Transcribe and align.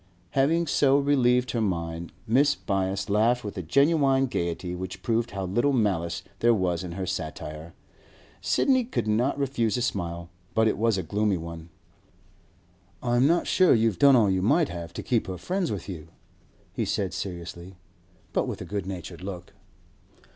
Having 0.31 0.65
so 0.65 0.97
relieved 0.97 1.51
her 1.51 1.61
mind, 1.61 2.11
Mrs. 2.27 2.57
Byass 2.65 3.07
laughed 3.07 3.43
with 3.43 3.55
a 3.55 3.61
genuine 3.61 4.25
gaiety 4.25 4.73
which 4.73 5.03
proved 5.03 5.29
how 5.29 5.45
little 5.45 5.73
malice 5.73 6.23
there 6.39 6.55
was 6.55 6.83
in 6.83 6.93
her 6.93 7.05
satire. 7.05 7.75
Sidney 8.41 8.83
could 8.83 9.07
not 9.07 9.37
refuse 9.37 9.77
a 9.77 9.81
smile, 9.83 10.27
but 10.55 10.67
it 10.67 10.79
was 10.79 10.97
a 10.97 11.03
gloomy 11.03 11.37
one. 11.37 11.69
'I'm 13.03 13.27
not 13.27 13.45
sure 13.45 13.75
you've 13.75 13.99
done 13.99 14.15
all 14.15 14.31
you 14.31 14.41
might 14.41 14.69
have 14.69 14.91
to 14.93 15.03
keep 15.03 15.27
her 15.27 15.37
friends 15.37 15.71
with 15.71 15.87
you,' 15.87 16.07
he 16.73 16.83
said 16.83 17.13
seriously, 17.13 17.75
but 18.33 18.47
with 18.47 18.59
a 18.59 18.65
good 18.65 18.87
natured 18.87 19.21
look. 19.21 19.53